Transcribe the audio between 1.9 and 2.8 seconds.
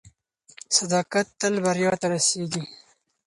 ته رسیږي.